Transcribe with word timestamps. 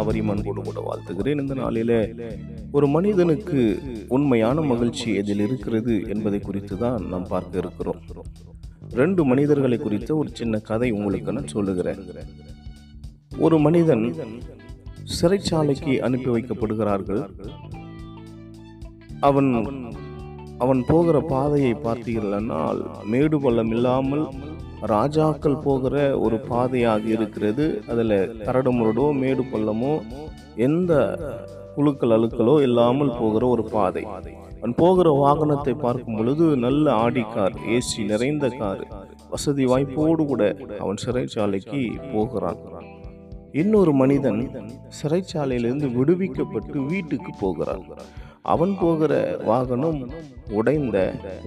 அவரையும் 0.00 0.30
அன்போடு 0.32 0.62
கூட 0.62 0.80
வாழ்த்துகிறேன். 0.88 1.40
இந்த 1.42 1.54
நாளில 1.62 1.92
ஒரு 2.76 2.86
மனிதனுக்கு 2.96 3.60
உண்மையான 4.16 4.60
மகிழ்ச்சி 4.70 5.08
எதில் 5.20 5.42
இருக்கிறது 5.46 5.94
என்பதை 6.14 6.40
குறித்து 6.40 6.76
தான் 6.84 7.06
நாம் 7.12 7.30
பார்க்க 7.34 7.62
இருக்கிறோம். 7.64 8.00
ரெண்டு 9.00 9.22
மனிதர்களை 9.24 9.78
குறித்த 9.78 10.10
ஒரு 10.16 10.30
சின்ன 10.40 10.58
கதை 10.70 10.90
உங்களுக்கு 10.98 11.36
நான் 11.38 11.54
சொல்லுகிறேன். 11.56 12.02
ஒரு 13.46 13.58
மனிதன் 13.66 14.04
சிறைச்சாலைக்கு 15.16 15.94
அனுப்பி 16.06 16.30
வைக்கப்படுகிறார்கள். 16.36 17.24
அவன் 19.28 19.50
அவன் 20.64 20.80
போகிற 20.88 21.16
பாதையை 21.32 21.72
பார்த்தீர்கள்னால் 21.86 22.80
மேடு 23.12 23.36
பள்ளம் 23.40 23.72
இல்லாமல் 23.76 24.24
ராஜாக்கள் 24.86 25.62
போகிற 25.66 25.96
ஒரு 26.18 26.36
பாதையாக 26.50 27.04
இருக்கிறது. 27.16 27.66
அதில் 27.88 28.18
கரடு 28.46 28.72
முரடோ 28.72 29.06
மேடு 29.20 29.44
பள்ளமோ 29.52 29.94
எந்த 30.66 30.92
குழுக்கள் 31.76 32.14
அழுக்களோ 32.16 32.54
இல்லாமல் 32.60 33.16
போகிற 33.18 33.46
ஒரு 33.46 33.64
பாதை. 33.74 34.04
அவன் 34.58 34.74
போகிற 34.74 35.08
வாகனத்தை 35.22 35.74
பார்க்கும் 35.84 36.16
பொழுது 36.16 36.44
நல்ல 36.56 36.92
ஆடி 37.04 37.24
கார் 37.34 37.56
ஏசி 37.76 38.04
நிறைந்த 38.04 38.48
கார் 38.48 38.82
வசதி 39.30 39.64
வாய்ப்போடு 39.66 40.24
கூட 40.26 40.42
அவன் 40.78 41.02
சிறைச்சாலைக்கு 41.04 41.80
போகிறான். 42.12 42.60
இன்னொரு 43.52 43.92
மனிதன் 43.92 44.40
சிறைச்சாலையிலிருந்து 44.98 45.88
விடுவிக்கப்பட்டு 45.98 46.78
வீட்டுக்கு 46.86 47.32
போகிறான். 47.40 47.84
அவன் 48.52 48.74
போகிற 48.80 49.12
வாகனம் 49.44 50.00
உடைந்த 50.58 50.98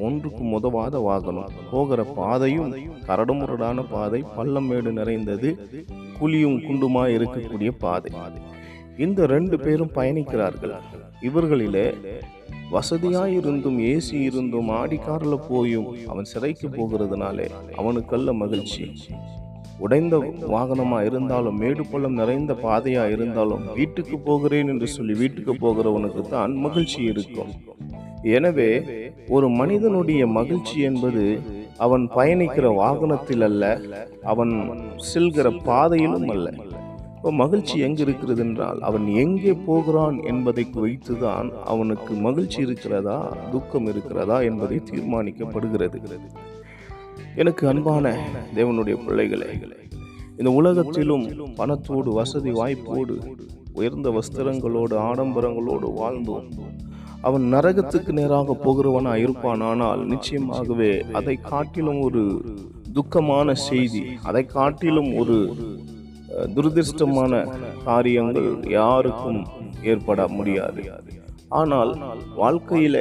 ஒன்றுக்கு 0.05 0.43
உதவாத 0.57 0.97
வாகனம். 1.09 1.51
போகிற 1.71 2.03
பாதையும் 2.19 2.71
கரடுமுரடான 3.07 3.85
பாதை 3.91 4.19
பள்ளம் 4.35 4.67
மேடு 4.71 4.91
நிறைந்தது 4.99 5.51
குழியும் 6.19 6.57
குண்டுமா 6.65 7.03
இருக்கக்கூடிய 7.17 7.71
பாதை. 7.85 8.11
இந்த 9.05 9.25
ரெண்டு 9.35 9.57
பேரும் 9.59 9.95
பயணிக்கிறார்கள். 9.95 10.75
இவர்களிலே 11.21 11.87
வசதியாய் 12.73 13.35
இருந்தும் 13.39 13.79
ஏசி 13.79 14.17
இருந்தும் 14.29 14.69
ஆடி 14.79 14.97
காரில் 14.97 15.45
போயும் 15.49 15.87
அவன் 16.07 16.29
சிறைக்கு 16.31 16.67
போகிறதுனாலே 16.67 17.47
அவனுக்கல்ல 17.77 18.33
மகிழ்ச்சி. 18.43 18.85
உடைந்த 19.79 20.15
வாகனமாக 20.53 21.05
இருந்தாலும் 21.05 21.59
மேடு 21.61 21.83
பள்ளம் 21.91 22.13
நிறைந்த 22.13 22.53
பாதையாக 22.63 23.13
இருந்தாலும் 23.15 23.63
வீட்டுக்கு 23.75 24.17
போகிறேன் 24.19 24.67
என்று 24.67 24.87
சொல்லி 24.87 25.13
வீட்டுக்கு 25.13 25.53
போகிறவனுக்கு 25.65 26.23
தான் 26.29 26.53
மகிழ்ச்சி 26.65 26.99
இருக்கும். 27.03 27.51
எனவே 28.37 28.71
ஒரு 29.29 29.49
மனிதனுடைய 29.49 30.21
மகிழ்ச்சி 30.27 30.77
என்பது 30.81 31.23
அவன் 31.77 32.05
பயணிக்கிற 32.15 32.67
வாகனத்தில் 32.75 33.41
அல்ல 33.41 33.63
அவன் 34.23 34.53
செல்கிற 35.11 35.49
பாதையிலும் 35.69 36.29
அல்ல 36.29 36.49
இப்போ 37.13 37.31
மகிழ்ச்சி 37.31 37.75
எங்கே 37.79 38.01
இருக்கிறது 38.03 38.41
என்றால் 38.43 38.79
அவன் 38.79 39.05
எங்கே 39.23 39.53
போகிறான் 39.65 40.17
என்பதை 40.23 40.63
வைத்துதான் 40.75 41.47
அவனுக்கு 41.63 42.13
மகிழ்ச்சி 42.25 42.59
இருக்கிறதா 42.61 43.17
துக்கம் 43.51 43.87
இருக்கிறதா 43.87 44.37
என்பதை 44.41 44.77
தீர்மானிக்கப்படுகிறது. 44.91 45.99
எனக்கு 47.35 47.67
அன்பான 47.67 48.17
தேவனுடைய 48.55 49.05
பிள்ளைகளே 49.05 49.47
இந்த 50.37 50.51
உலகத்திலும் 50.51 51.23
பணத்தோடு 51.57 52.13
வசதி 52.13 52.51
வாய்ப்போடு 52.51 53.35
உயர்ந்த 53.73 54.09
வஸ்திரங்களோடு 54.09 54.95
ஆடம்பரங்களோடு 54.95 55.93
வாழ்ந்தோம் 55.95 56.47
அவன் 57.21 57.53
நரகத்துக்கு 57.53 58.11
நேராக 58.11 58.53
போகிறவனா 58.63 59.15
இருப்பான் 59.15 59.61
ஆனால் 59.61 60.07
நிச்சயமாகவே 60.07 61.11
அதை 61.11 61.35
காட்டிலும் 61.35 62.01
ஒரு 62.01 62.41
துக்கமான 62.93 63.51
செய்தி 63.51 64.05
அதை 64.23 64.45
காட்டிலும் 64.45 65.15
ஒரு 65.15 65.55
துரதிருஷ்டமான 66.55 66.55
துரதிர்ஷ்டமான 66.55 67.47
காரியங்கள் 67.83 68.63
யாருக்கும் 68.69 69.47
ஏற்பட 69.83 70.27
முடியாது. 70.27 70.81
ஆனால் 71.47 71.97
வாழ்க்கையில 72.37 72.97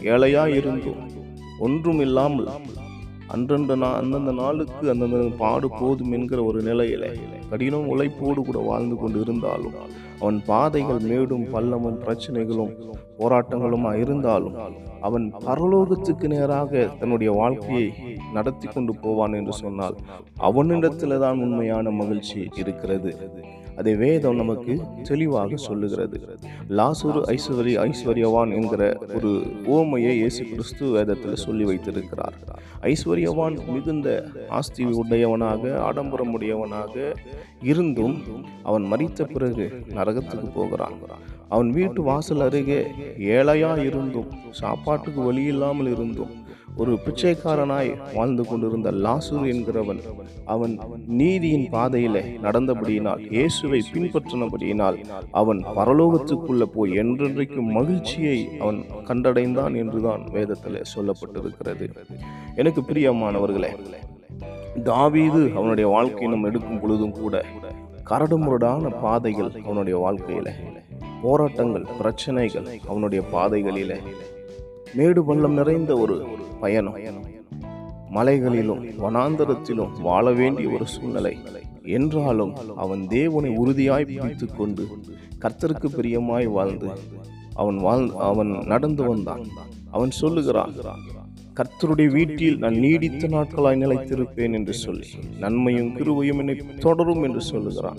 ஏழையா 0.00 0.46
இருந்தும் 0.46 1.10
ஒன்றும் 1.58 2.00
இல்லாமல் 2.00 2.48
அன்றன்று 3.34 3.74
நா 3.82 3.88
அந்தந்த 4.00 4.32
நாளுக்கு 4.32 4.84
அந்தந்த 4.92 5.18
பாடு 5.42 5.68
போதும் 5.80 6.12
என்கிற 6.12 6.40
ஒரு 6.44 6.60
நிலையில 6.62 7.04
கடினம் 7.50 7.90
உழைப்போடு 7.92 8.40
கூட 8.42 8.58
வாழ்ந்து 8.58 8.96
கொண்டு 8.96 9.20
இருந்தாலும் 9.20 9.76
அவன் 10.20 10.38
பாதைகள் 10.46 11.02
மேடும் 11.10 11.44
பள்ளமும் 11.52 12.00
பிரச்சனைகளும் 12.04 12.72
போராட்டங்களுமா 13.18 13.92
இருந்தாலும் 14.02 14.56
அவன் 15.00 15.26
பரலோகத்துக்கு 15.46 16.26
நேராக 16.26 16.82
தன்னுடைய 17.00 17.30
வாழ்க்கையை 17.32 17.86
நடத்தி 18.32 18.66
கொண்டு 18.68 18.92
போவான் 18.94 19.32
என்று 19.32 19.52
சொன்னால் 19.52 19.96
அவனிடத்தில் 20.48 21.18
தான் 21.18 21.40
உண்மையான 21.40 21.90
மகிழ்ச்சி 21.90 22.38
இருக்கிறது. 22.62 23.12
அதை 23.76 23.92
வேதம் 23.94 24.36
நமக்கு 24.36 24.72
தெளிவாக 25.02 25.56
சொல்லுகிறது. 25.56 26.18
லாசுரு 26.78 27.20
ஐஸ்வரி 27.34 27.74
ஐஸ்வர்யவான் 27.86 28.50
என்கிற 28.58 28.82
ஒரு 29.14 29.30
ஓமையை 29.76 30.12
இயேசு 30.20 30.42
கிறிஸ்து 30.44 30.86
வேதத்தில் 30.86 31.42
சொல்லி 31.46 31.64
வைத்திருக்கிறார். 31.64 32.36
ஐஸ்வர்யவான் 32.82 33.72
மிகுந்த 33.72 34.30
ஆஸ்தி 34.48 34.84
உடையவனாக 34.84 35.80
ஆடம்பரம் 35.80 36.32
உடையவனாக 36.32 37.16
இருந்தும் 37.62 38.22
அவன் 38.62 38.92
மறித்த 38.92 39.24
பிறகு 39.24 39.84
நரகத்துக்கு 39.88 40.50
போகிறான். 40.54 40.92
அவன் 41.48 41.70
வீட்டு 41.70 42.02
வாசல் 42.02 42.40
அருகே 42.40 42.86
ஏழையா 43.18 43.84
இருந்தும் 43.84 44.26
சாப்பாட்டுக்கு 44.50 45.22
வழி 45.22 45.42
இல்லாமல் 45.42 45.86
இருந்தும் 45.86 46.39
ஒரு 46.76 46.98
பிச்சைக்காரனாய் 47.06 48.14
வாழ்ந்து 48.14 48.46
கொண்டிருந்த 48.46 48.92
லாசூர் 48.92 49.46
என்கிறவன் 49.46 50.00
அவன் 50.44 50.78
நீதியின் 51.06 51.68
பாதையில 51.72 52.24
நடந்தபடியினால் 52.42 53.32
இயேசுவை 53.32 53.82
பின்பற்றினபடியினால் 53.92 54.98
அவன் 55.30 55.64
பரலோகத்துக்குள்ள 55.76 56.62
போய் 56.62 56.90
என்றென்றைக்கும் 56.90 57.72
மகிழ்ச்சியை 57.72 58.48
அவன் 58.58 58.84
கண்டடைந்தான் 59.04 59.76
என்றுதான் 59.76 60.24
வேதத்தில் 60.32 60.82
சொல்லப்பட்டிருக்கிறது. 60.94 61.88
எனக்கு 62.54 62.80
பிரியமானவர்களே 62.80 63.70
தாவீது 64.82 65.50
அவனுடைய 65.56 65.90
வாழ்க்கை 65.90 66.28
நம்ம 66.28 66.46
எடுக்கும் 66.46 66.80
பொழுதும் 66.80 67.12
கூட 67.12 67.44
கரடுமுரடான 68.10 69.00
பாதைகள் 69.02 69.52
அவனுடைய 69.64 69.98
வாழ்க்கையில 69.98 70.48
போராட்டங்கள் 71.22 71.86
பிரச்சனைகள் 71.98 72.66
அவனுடைய 72.86 73.24
பாதைகளில 73.32 73.96
மேடு 74.94 75.24
பள்ளம் 75.24 75.52
நிறைந்த 75.52 75.96
ஒரு 75.96 76.26
பயணம். 76.60 76.96
மலைகளிலும் 78.08 78.84
வனாந்தரத்திலும் 78.98 80.00
வாழ 80.00 80.32
வேண்டிய 80.32 80.68
ஒரு 80.68 80.86
சூழ்நிலை. 80.86 81.36
என்றாலும் 81.82 82.54
அவன் 82.76 83.06
தேவனை 83.08 83.50
உறுதியாய் 83.56 84.20
பிடித்து 84.20 84.46
கொண்டு 84.54 84.88
கர்த்தருக்கு 85.40 85.88
பிரியமாய் 85.88 86.48
வாழ்ந்து 86.48 86.88
அவன் 87.54 87.76
வாழ் 87.76 88.10
அவன் 88.18 88.50
நடந்து 88.66 89.02
வந்தான். 89.04 89.44
அவன் 89.90 90.10
சொல்லுகிறான் 90.10 90.72
கர்த்தருடைய 91.60 92.08
வீட்டில் 92.10 92.58
நான் 92.58 92.76
நீடித்த 92.78 93.28
நாட்களாய் 93.28 93.80
நிலைத்திருப்பேன் 93.80 94.54
என்று 94.58 94.74
சொல்லி 94.74 95.08
நன்மையும் 95.38 95.90
கிருவையும் 95.96 96.38
என்னை 96.38 96.54
தொடரும் 96.78 97.22
என்று 97.22 97.40
சொல்லுகிறான் 97.40 97.98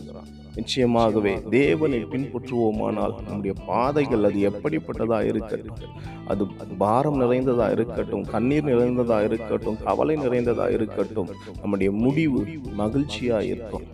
நிச்சயமாகவே 0.55 1.49
தேவனை 1.49 1.99
பின்பற்றுவோமானால் 2.03 3.13
நம்முடைய 3.27 3.53
பாதைகள் 3.67 4.23
அது 4.23 4.39
எப்படிப்பட்டதாக 4.49 5.27
இருக்கட்டும் 5.27 5.83
அது 6.27 6.47
பாரம் 6.77 7.17
நிறைந்ததாக 7.17 7.71
இருக்கட்டும் 7.71 8.23
கண்ணீர் 8.23 8.63
நிறைந்ததாக 8.63 9.23
இருக்கட்டும் 9.23 9.77
கவலை 9.83 10.15
நிறைந்ததாக 10.15 10.71
இருக்கட்டும் 10.71 11.29
நம்முடைய 11.61 11.91
முடிவு 11.91 12.41
மகிழ்ச்சியாக 12.73 13.45
இருக்கும். 13.45 13.85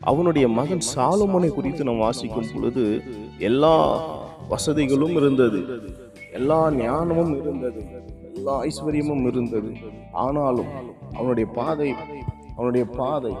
அவனுடைய 0.00 0.48
மகன் 0.48 0.84
சாலுமனை 0.94 1.48
குறித்து 1.48 1.84
நாம் 1.84 1.98
வாசிக்கும் 1.98 2.50
பொழுது 2.54 2.84
எல்லா 3.38 3.76
வசதிகளும் 4.48 5.16
இருந்தது 5.16 5.60
எல்லா 6.32 6.70
ஞானமும் 6.70 7.34
இருந்தது. 7.40 7.82
எல்லா 8.46 8.56
ஐஸ்வர்யமும் 8.64 9.24
இருந்தது. 9.30 9.70
ஆனாலும் 10.24 10.72
அவனுடைய 11.12 11.46
பாதை 11.58 11.88
அவனுடைய 12.56 12.84
பாதை 12.98 13.32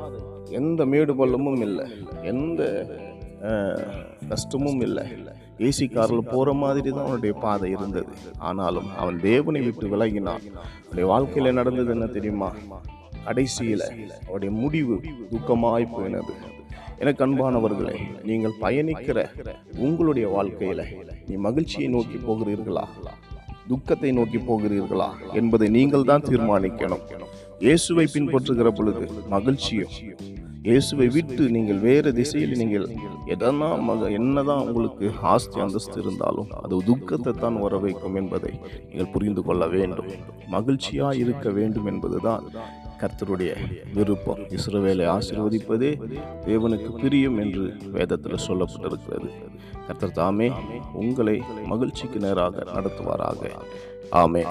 எந்த 0.58 0.80
மேடு 0.92 1.12
பள்ளமும் 1.20 1.60
இல்லை. 1.66 1.84
எந்த 2.32 2.62
கஷ்டமும் 4.30 4.80
இல்லை. 4.86 5.04
ஏசி 5.66 5.86
காரில் 5.92 6.30
போகிற 6.32 6.52
மாதிரி 6.62 6.90
தான் 6.90 7.06
அவனுடைய 7.08 7.34
பாதை 7.44 7.68
இருந்தது. 7.76 8.12
ஆனாலும் 8.48 8.88
அவன் 9.02 9.20
தேவனை 9.28 9.60
விட்டு 9.66 9.86
விலகினான். 9.92 10.44
அவனுடைய 10.80 11.06
வாழ்க்கையில் 11.12 11.58
நடந்தது 11.60 11.92
என்ன 11.96 12.08
தெரியுமா? 12.16 12.50
கடைசியில் 13.28 13.86
அவருடைய 14.26 14.50
முடிவு 14.62 14.96
துக்கமாய் 15.32 15.92
போயினது. 15.94 16.34
எனக்கு 17.02 17.22
அன்பானவர்களே 17.26 17.96
நீங்கள் 18.30 18.60
பயணிக்கிற 18.60 19.18
உங்களுடைய 19.86 20.26
வாழ்க்கையில் 20.36 20.84
நீ 21.28 21.34
மகிழ்ச்சியை 21.46 21.88
நோக்கி 21.94 22.18
போகிறீர்களா? 22.28 22.84
துக்கத்தை 23.68 24.10
நோக்கி 24.18 24.38
போகிறீர்களா 24.48 25.10
என்பதை 25.40 25.68
நீங்கள் 25.76 26.08
தான் 26.10 26.26
தீர்மானிக்கணும். 26.30 27.04
இயேசுவை 27.64 28.06
பின்பற்றுகிற 28.14 28.70
பொழுது 28.78 29.04
மகிழ்ச்சியும் 29.34 29.94
இயேசுவை 30.66 31.06
விட்டு 31.16 31.42
நீங்கள் 31.54 31.80
வேறு 31.84 32.10
திசையில் 32.16 32.54
நீங்கள் 32.60 32.86
எதனா 33.34 33.68
மக 33.88 34.08
என்னதான் 34.18 34.62
உங்களுக்கு 34.68 35.06
ஆஸ்தி 35.32 35.58
அந்தஸ்து 35.64 35.98
இருந்தாலும் 36.02 36.48
அது 36.62 36.80
துக்கத்தை 36.88 37.32
தான் 37.42 37.58
வர 37.64 37.76
வைக்கும் 37.84 38.16
என்பதை 38.20 38.52
நீங்கள் 38.88 39.12
புரிந்து 39.14 39.42
கொள்ள 39.48 39.62
வேண்டும். 39.74 40.10
மகிழ்ச்சியாக 40.54 41.20
இருக்க 41.24 41.50
வேண்டும் 41.58 41.86
என்பதுதான் 41.92 42.44
கர்த்தருடைய 43.00 43.56
விருப்பம். 43.94 44.38
இஸ்ரவேலை 44.38 45.06
ஆசீர்வதிப்பதே 45.06 45.90
தேவனுக்கு 46.46 46.96
பிரியம் 46.96 47.38
என்று 47.38 47.76
வேதத்தில் 47.92 48.46
சொல்லப்பட்டிருக்கிறது. 48.46 49.30
கர்த்தர் 49.86 50.12
தாமே 50.12 50.52
உங்களை 50.92 51.42
மகிழ்ச்சிக்கு 51.64 52.18
நேராக 52.18 52.64
நடத்துவாராக. 52.74 53.50
ஆமே 54.12 54.44